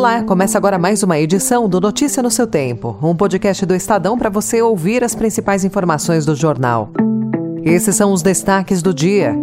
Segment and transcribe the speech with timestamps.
[0.00, 4.16] Olá, começa agora mais uma edição do Notícia no seu Tempo, um podcast do Estadão
[4.16, 6.90] para você ouvir as principais informações do jornal.
[7.62, 9.36] Esses são os destaques do dia.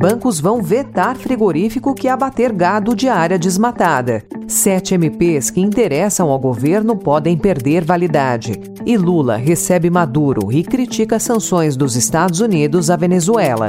[0.00, 4.24] Bancos vão vetar frigorífico que abater gado de área desmatada.
[4.48, 8.60] Sete MPs que interessam ao governo podem perder validade.
[8.84, 13.68] E Lula recebe Maduro e critica sanções dos Estados Unidos à Venezuela.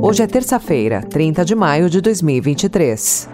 [0.00, 3.33] Hoje é terça-feira, 30 de maio de 2023.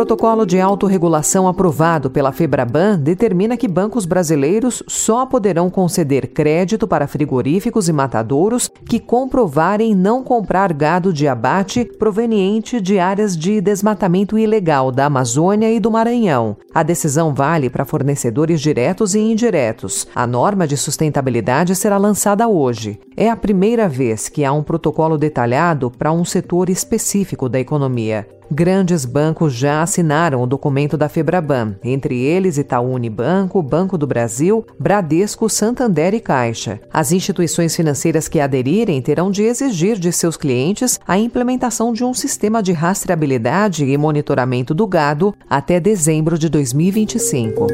[0.00, 7.06] Protocolo de autorregulação aprovado pela Febraban determina que bancos brasileiros só poderão conceder crédito para
[7.06, 14.38] frigoríficos e matadouros que comprovarem não comprar gado de abate proveniente de áreas de desmatamento
[14.38, 16.56] ilegal da Amazônia e do Maranhão.
[16.72, 20.08] A decisão vale para fornecedores diretos e indiretos.
[20.14, 22.98] A norma de sustentabilidade será lançada hoje.
[23.14, 28.39] É a primeira vez que há um protocolo detalhado para um setor específico da economia.
[28.50, 34.66] Grandes bancos já assinaram o documento da Febraban, entre eles Itaú Unibanco, Banco do Brasil,
[34.76, 36.80] Bradesco, Santander e Caixa.
[36.92, 42.12] As instituições financeiras que aderirem terão de exigir de seus clientes a implementação de um
[42.12, 47.68] sistema de rastreabilidade e monitoramento do gado até dezembro de 2025.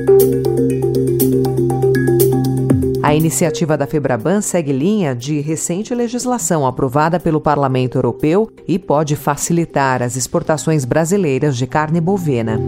[3.07, 9.15] A iniciativa da Febraban segue linha de recente legislação aprovada pelo Parlamento Europeu e pode
[9.15, 12.59] facilitar as exportações brasileiras de carne bovina.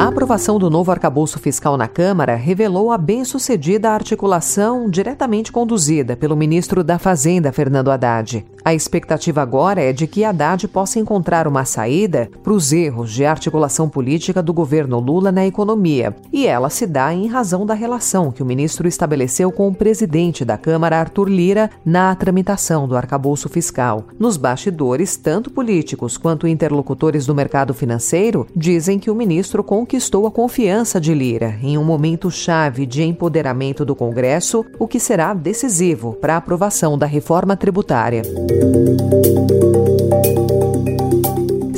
[0.00, 6.34] A aprovação do novo arcabouço fiscal na Câmara revelou a bem-sucedida articulação diretamente conduzida pelo
[6.34, 8.46] ministro da Fazenda, Fernando Haddad.
[8.64, 13.26] A expectativa agora é de que Haddad possa encontrar uma saída para os erros de
[13.26, 18.32] articulação política do governo Lula na economia, e ela se dá em razão da relação
[18.32, 23.50] que o ministro estabeleceu com o presidente da Câmara, Arthur Lira, na tramitação do arcabouço
[23.50, 24.04] fiscal.
[24.18, 29.89] Nos bastidores, tanto políticos quanto interlocutores do mercado financeiro dizem que o ministro conquistou
[30.26, 35.34] a confiança de Lira em um momento chave de empoderamento do Congresso, o que será
[35.34, 38.22] decisivo para a aprovação da reforma tributária.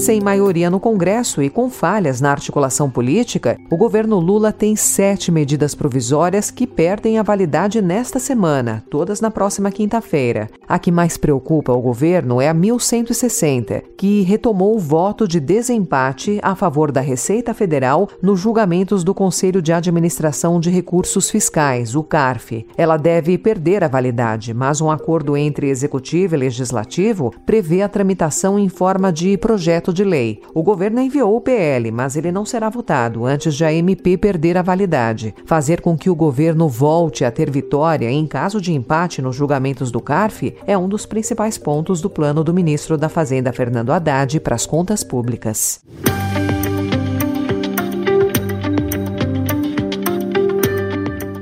[0.02, 5.30] Sem maioria no Congresso e com falhas na articulação política, o governo Lula tem sete
[5.30, 10.50] medidas provisórias que perdem a validade nesta semana, todas na próxima quinta-feira.
[10.66, 16.40] A que mais preocupa o governo é a 1160, que retomou o voto de desempate
[16.42, 22.02] a favor da Receita Federal nos julgamentos do Conselho de Administração de Recursos Fiscais, o
[22.02, 22.66] CARF.
[22.76, 28.58] Ela deve perder a validade, mas um acordo entre executivo e legislativo prevê a tramitação
[28.58, 30.40] em forma de projeto de lei.
[30.54, 34.56] O governo enviou o PL, mas ele não será votado antes de a MP perder
[34.56, 35.34] a validade.
[35.44, 39.90] Fazer com que o governo volte a ter vitória em caso de empate nos julgamentos
[39.90, 44.40] do CARF é um dos principais pontos do plano do ministro da Fazenda, Fernando Haddad,
[44.40, 45.82] para as contas públicas.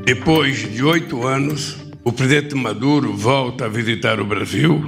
[0.04, 4.82] Depois de oito anos, o presidente Maduro volta a visitar o Brasil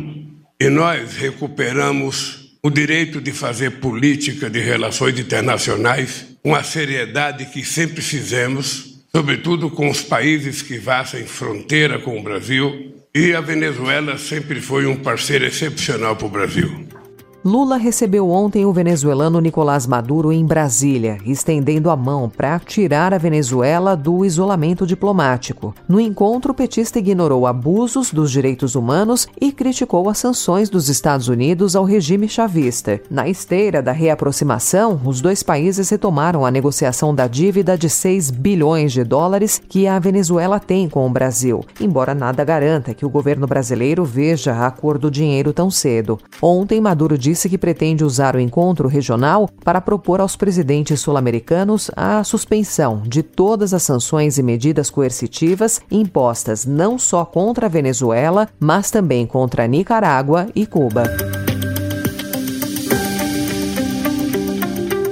[0.61, 7.65] e nós recuperamos o direito de fazer política de relações internacionais com a seriedade que
[7.65, 14.17] sempre fizemos, sobretudo com os países que vassem fronteira com o Brasil, e a Venezuela
[14.17, 16.82] sempre foi um parceiro excepcional para o Brasil.
[17.45, 23.19] Lula recebeu ontem o venezuelano Nicolás Maduro em Brasília, estendendo a mão para tirar a
[23.19, 25.75] Venezuela do isolamento diplomático.
[25.89, 31.27] No encontro, o petista ignorou abusos dos direitos humanos e criticou as sanções dos Estados
[31.27, 33.01] Unidos ao regime chavista.
[33.11, 38.93] Na esteira da reaproximação, os dois países retomaram a negociação da dívida de 6 bilhões
[38.93, 43.49] de dólares que a Venezuela tem com o Brasil, embora nada garanta que o governo
[43.49, 46.21] brasileiro veja a cor do dinheiro tão cedo.
[46.41, 51.91] Ontem, Maduro disse disse que pretende usar o encontro regional para propor aos presidentes sul-americanos
[51.97, 58.49] a suspensão de todas as sanções e medidas coercitivas impostas não só contra a Venezuela,
[58.61, 61.05] mas também contra Nicarágua e Cuba.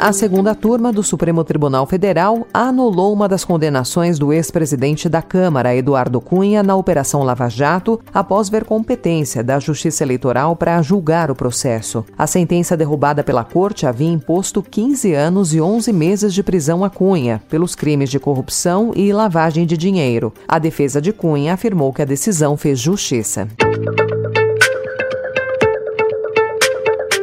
[0.02, 5.76] A segunda turma do Supremo Tribunal Federal anulou uma das condenações do ex-presidente da Câmara,
[5.76, 11.34] Eduardo Cunha, na Operação Lava Jato, após ver competência da Justiça Eleitoral para julgar o
[11.34, 12.02] processo.
[12.16, 16.88] A sentença derrubada pela Corte havia imposto 15 anos e 11 meses de prisão a
[16.88, 20.32] Cunha, pelos crimes de corrupção e lavagem de dinheiro.
[20.48, 23.46] A defesa de Cunha afirmou que a decisão fez justiça.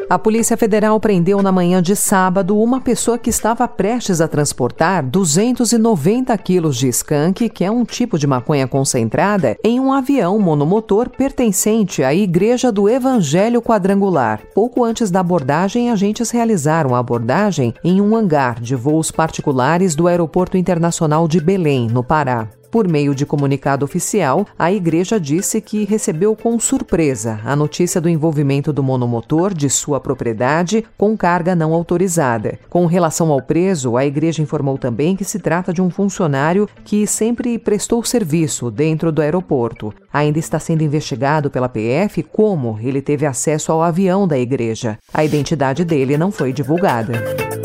[0.09, 5.05] A Polícia Federal prendeu na manhã de sábado uma pessoa que estava prestes a transportar
[5.05, 11.09] 290 quilos de skunk, que é um tipo de maconha concentrada, em um avião monomotor
[11.09, 14.39] pertencente à Igreja do Evangelho Quadrangular.
[14.55, 20.07] Pouco antes da abordagem, agentes realizaram a abordagem em um hangar de voos particulares do
[20.07, 22.47] Aeroporto Internacional de Belém, no Pará.
[22.69, 28.09] Por meio de comunicado oficial, a igreja disse que recebeu com surpresa a notícia do
[28.09, 32.59] envolvimento do monomotor de sua propriedade com carga não autorizada.
[32.69, 37.07] Com relação ao preso, a igreja informou também que se trata de um funcionário que
[37.07, 39.93] sempre prestou serviço dentro do aeroporto.
[40.11, 44.97] Ainda está sendo investigado pela PF como ele teve acesso ao avião da igreja.
[45.13, 47.56] A identidade dele não foi divulgada.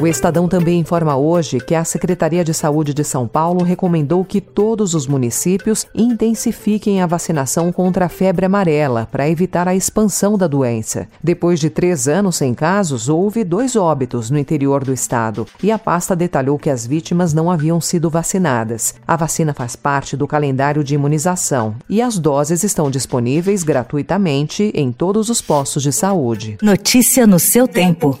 [0.00, 4.40] O Estadão também informa hoje que a Secretaria de Saúde de São Paulo recomendou que
[4.40, 10.46] todos os municípios intensifiquem a vacinação contra a febre amarela para evitar a expansão da
[10.46, 11.08] doença.
[11.20, 15.78] Depois de três anos sem casos, houve dois óbitos no interior do estado e a
[15.78, 18.94] pasta detalhou que as vítimas não haviam sido vacinadas.
[19.04, 24.92] A vacina faz parte do calendário de imunização e as doses estão disponíveis gratuitamente em
[24.92, 26.56] todos os postos de saúde.
[26.62, 28.16] Notícia no seu tempo.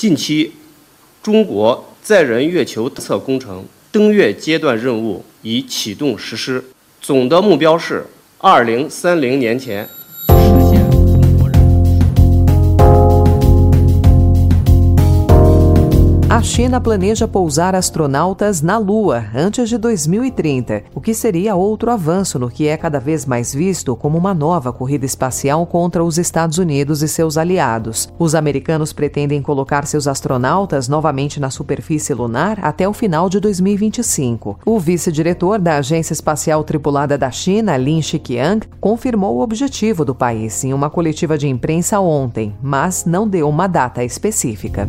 [0.00, 0.50] 近期
[1.22, 3.62] 中国载人月球测工程
[3.92, 6.64] 登月阶段任务已启动实施，
[7.00, 8.06] 总的目标是
[8.38, 9.86] 二零三零年前。
[16.40, 22.48] A China planeja pousar astronautas na Lua antes de 2030, o que seria outro avanço no
[22.48, 27.02] que é cada vez mais visto como uma nova corrida espacial contra os Estados Unidos
[27.02, 28.10] e seus aliados.
[28.18, 34.60] Os americanos pretendem colocar seus astronautas novamente na superfície lunar até o final de 2025.
[34.64, 40.64] O vice-diretor da Agência Espacial Tripulada da China, Lin Shiqiang, confirmou o objetivo do país
[40.64, 44.88] em uma coletiva de imprensa ontem, mas não deu uma data específica.